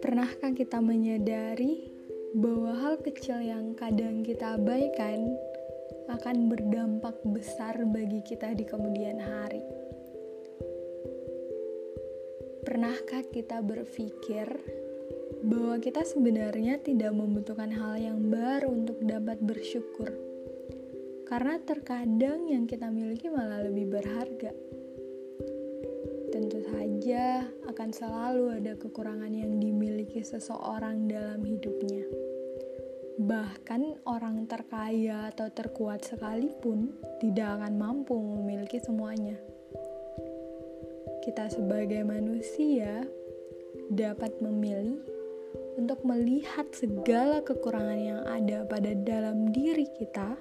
[0.00, 1.92] Pernahkah kita menyadari
[2.32, 5.36] bahwa hal kecil yang kadang kita abaikan
[6.08, 9.60] akan berdampak besar bagi kita di kemudian hari?
[12.64, 14.56] Pernahkah kita berpikir
[15.44, 20.25] bahwa kita sebenarnya tidak membutuhkan hal yang baru untuk dapat bersyukur?
[21.26, 24.54] Karena terkadang yang kita miliki malah lebih berharga
[26.36, 32.04] tentu saja akan selalu ada kekurangan yang dimiliki seseorang dalam hidupnya.
[33.16, 36.92] Bahkan orang terkaya atau terkuat sekalipun
[37.24, 39.40] tidak akan mampu memiliki semuanya.
[41.24, 43.08] Kita sebagai manusia
[43.88, 45.00] dapat memilih
[45.80, 50.36] untuk melihat segala kekurangan yang ada pada dalam diri kita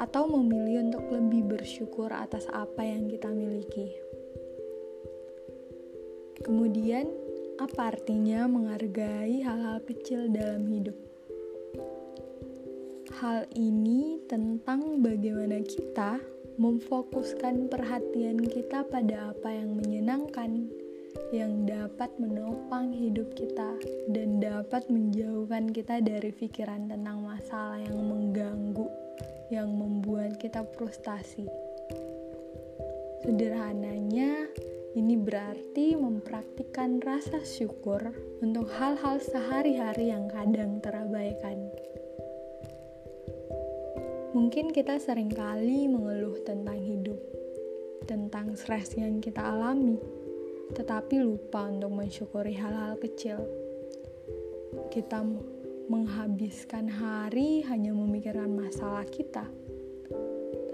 [0.00, 3.92] atau memilih untuk lebih bersyukur atas apa yang kita miliki.
[6.40, 7.12] Kemudian,
[7.60, 10.96] apa artinya menghargai hal-hal kecil dalam hidup?
[13.20, 16.16] Hal ini tentang bagaimana kita
[16.56, 20.72] memfokuskan perhatian kita pada apa yang menyenangkan,
[21.28, 23.76] yang dapat menopang hidup kita,
[24.08, 28.88] dan dapat menjauhkan kita dari pikiran tentang masalah yang mengganggu,
[29.50, 31.44] yang membuat kita frustasi.
[33.20, 34.46] Sederhananya,
[34.96, 41.68] ini berarti mempraktikkan rasa syukur untuk hal-hal sehari-hari yang kadang terabaikan.
[44.30, 47.18] Mungkin kita sering kali mengeluh tentang hidup,
[48.06, 49.98] tentang stres yang kita alami,
[50.74, 53.42] tetapi lupa untuk mensyukuri hal-hal kecil.
[54.94, 55.26] Kita
[55.90, 59.50] menghabiskan hari hanya memikirkan masalah kita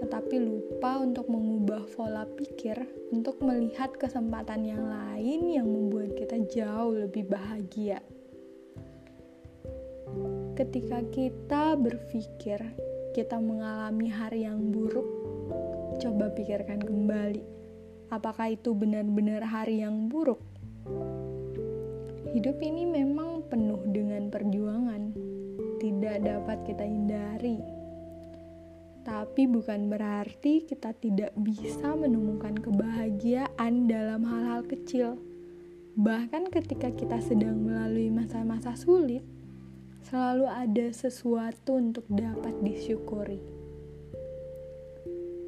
[0.07, 2.79] tetapi lupa untuk mengubah pola pikir
[3.11, 7.99] untuk melihat kesempatan yang lain yang membuat kita jauh lebih bahagia.
[10.55, 12.63] Ketika kita berpikir
[13.11, 15.05] kita mengalami hari yang buruk,
[15.99, 17.43] coba pikirkan kembali,
[18.07, 20.39] apakah itu benar-benar hari yang buruk?
[22.31, 25.15] Hidup ini memang penuh dengan perjuangan,
[25.79, 27.77] tidak dapat kita hindari
[29.07, 35.15] tapi bukan berarti kita tidak bisa menemukan kebahagiaan dalam hal-hal kecil.
[35.95, 39.23] Bahkan ketika kita sedang melalui masa-masa sulit,
[40.03, 43.39] selalu ada sesuatu untuk dapat disyukuri.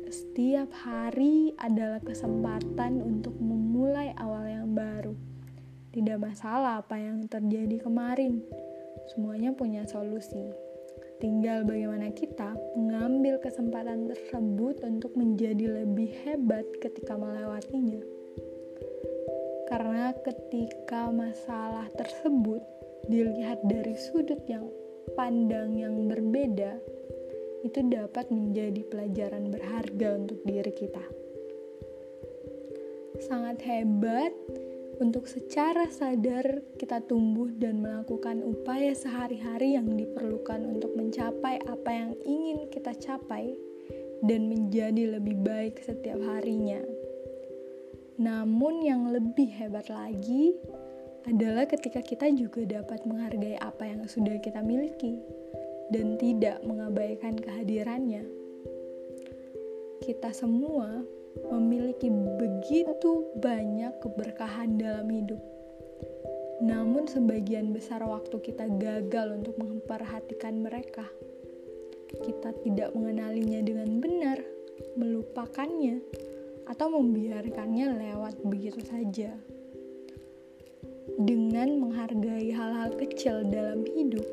[0.07, 5.28] Setiap hari adalah kesempatan untuk memulai awal yang baru.
[5.89, 8.45] Tidak masalah apa yang terjadi kemarin,
[9.09, 10.53] semuanya punya solusi.
[11.17, 17.99] Tinggal bagaimana kita mengambil kesempatan tersebut untuk menjadi lebih hebat ketika melewatinya.
[19.65, 22.61] Karena ketika masalah tersebut
[23.09, 24.69] dilihat dari sudut yang
[25.17, 26.77] pandang yang berbeda,
[27.65, 31.03] itu dapat menjadi pelajaran berharga untuk diri kita.
[33.19, 34.31] Sangat hebat
[34.99, 42.11] untuk secara sadar kita tumbuh dan melakukan upaya sehari-hari yang diperlukan untuk mencapai apa yang
[42.27, 43.55] ingin kita capai
[44.27, 46.83] dan menjadi lebih baik setiap harinya.
[48.19, 50.59] Namun, yang lebih hebat lagi
[51.23, 55.23] adalah ketika kita juga dapat menghargai apa yang sudah kita miliki
[55.87, 58.27] dan tidak mengabaikan kehadirannya.
[60.03, 61.03] Kita semua
[61.49, 65.41] memiliki begitu banyak keberkahan dalam hidup.
[66.59, 71.07] Namun sebagian besar waktu kita gagal untuk memperhatikan mereka.
[72.09, 74.41] Kita tidak mengenalinya dengan benar,
[74.97, 76.01] melupakannya,
[76.67, 79.31] atau membiarkannya lewat begitu saja.
[81.19, 84.25] Dengan menghargai hal-hal kecil dalam hidup,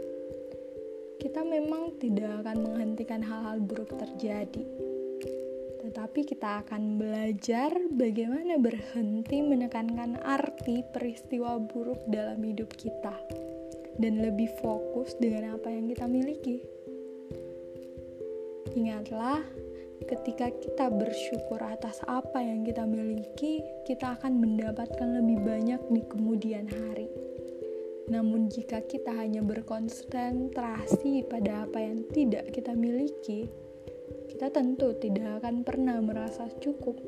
[1.23, 4.86] kita memang tidak akan menghentikan hal-hal buruk terjadi
[5.87, 13.15] tetapi kita akan belajar bagaimana berhenti menekankan arti peristiwa buruk dalam hidup kita
[14.03, 16.59] dan lebih fokus dengan apa yang kita miliki.
[18.75, 19.47] Ingatlah,
[20.11, 26.67] ketika kita bersyukur atas apa yang kita miliki, kita akan mendapatkan lebih banyak di kemudian
[26.67, 27.07] hari.
[28.11, 33.66] Namun, jika kita hanya berkonsentrasi pada apa yang tidak kita miliki,
[34.27, 36.99] kita tentu tidak akan pernah merasa cukup.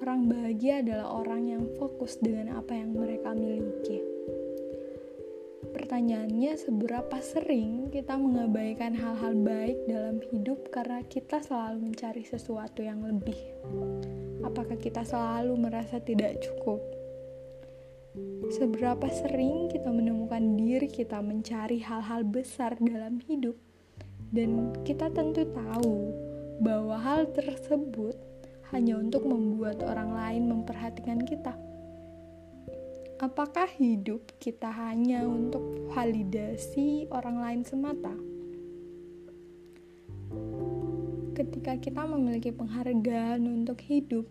[0.00, 4.00] Orang bahagia adalah orang yang fokus dengan apa yang mereka miliki.
[5.70, 13.06] Pertanyaannya, seberapa sering kita mengabaikan hal-hal baik dalam hidup karena kita selalu mencari sesuatu yang
[13.06, 13.38] lebih?
[14.42, 16.82] Apakah kita selalu merasa tidak cukup?
[18.50, 23.54] Seberapa sering kita menemukan diri kita mencari hal-hal besar dalam hidup,
[24.30, 26.14] dan kita tentu tahu
[26.62, 28.14] bahwa hal tersebut
[28.70, 31.54] hanya untuk membuat orang lain memperhatikan kita
[33.20, 38.16] Apakah hidup kita hanya untuk validasi orang lain semata?
[41.36, 44.24] Ketika kita memiliki penghargaan untuk hidup,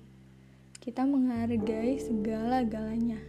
[0.81, 3.22] kita menghargai segala-galanya.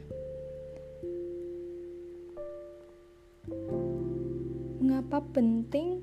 [4.80, 6.00] Mengapa penting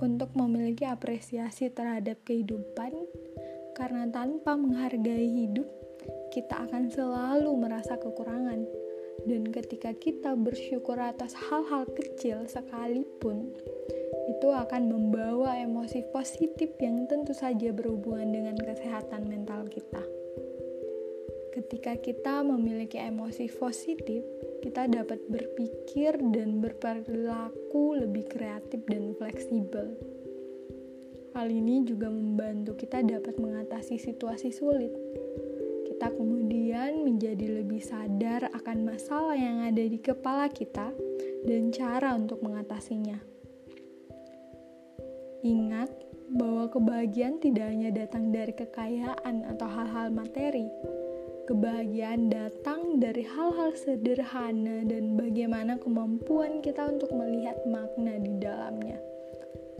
[0.00, 2.92] untuk memiliki apresiasi terhadap kehidupan?
[3.76, 5.68] Karena tanpa menghargai hidup,
[6.32, 8.64] kita akan selalu merasa kekurangan
[9.28, 13.52] dan ketika kita bersyukur atas hal-hal kecil sekalipun,
[14.30, 20.19] itu akan membawa emosi positif yang tentu saja berhubungan dengan kesehatan mental kita.
[21.50, 24.22] Ketika kita memiliki emosi positif,
[24.62, 29.98] kita dapat berpikir dan berperilaku lebih kreatif dan fleksibel.
[31.34, 34.90] Hal ini juga membantu kita dapat mengatasi situasi sulit
[36.00, 40.96] kita kemudian menjadi lebih sadar akan masalah yang ada di kepala kita
[41.44, 43.20] dan cara untuk mengatasinya.
[45.44, 45.92] Ingat
[46.32, 50.72] bahwa kebahagiaan tidak hanya datang dari kekayaan atau hal-hal materi.
[51.50, 59.02] Kebahagiaan datang dari hal-hal sederhana dan bagaimana kemampuan kita untuk melihat makna di dalamnya,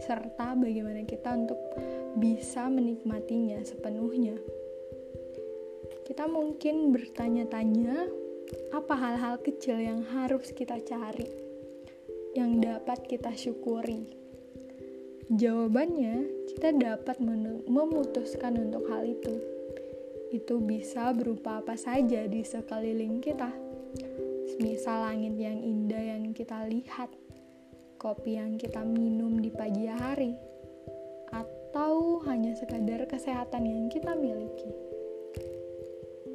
[0.03, 1.59] serta bagaimana kita untuk
[2.19, 4.35] bisa menikmatinya sepenuhnya
[6.11, 8.03] kita mungkin bertanya-tanya
[8.75, 11.23] apa hal-hal kecil yang harus kita cari,
[12.35, 14.11] yang dapat kita syukuri.
[15.31, 17.23] Jawabannya, kita dapat
[17.63, 19.39] memutuskan untuk hal itu.
[20.31, 23.51] Itu bisa berupa apa saja di sekeliling kita.
[24.63, 27.11] Misal langit yang indah yang kita lihat,
[27.99, 30.33] kopi yang kita minum di pagi hari,
[31.31, 34.71] atau hanya sekadar kesehatan yang kita miliki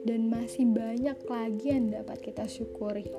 [0.07, 3.11] dan masih banyak lagi yang dapat kita syukuri.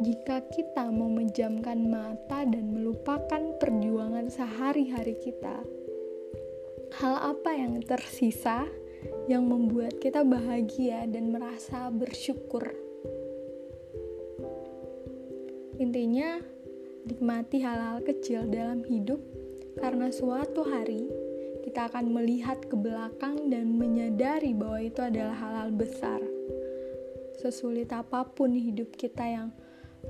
[0.00, 5.60] Jika kita memejamkan mata dan melupakan perjuangan sehari-hari kita,
[6.96, 8.64] hal apa yang tersisa
[9.28, 12.64] yang membuat kita bahagia dan merasa bersyukur?
[15.76, 16.40] Intinya,
[17.04, 19.20] nikmati hal-hal kecil dalam hidup
[19.76, 21.06] karena suatu hari
[21.60, 26.24] kita akan melihat ke belakang dan menyadari bahwa itu adalah hal-hal besar.
[27.36, 29.52] Sesulit apa pun hidup kita yang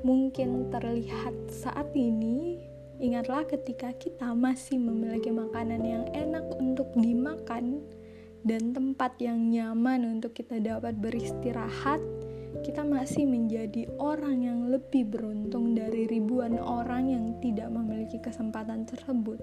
[0.06, 2.62] mungkin terlihat saat ini,
[3.02, 7.82] ingatlah ketika kita masih memiliki makanan yang enak untuk dimakan
[8.46, 11.98] dan tempat yang nyaman untuk kita dapat beristirahat,
[12.62, 19.38] kita masih menjadi orang yang lebih beruntung dari ribuan orang yang tidak memiliki kesempatan tersebut.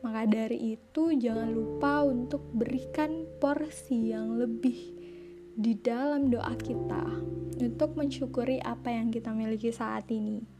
[0.00, 4.96] Maka dari itu, jangan lupa untuk berikan porsi yang lebih
[5.60, 7.04] di dalam doa kita
[7.60, 10.59] untuk mensyukuri apa yang kita miliki saat ini.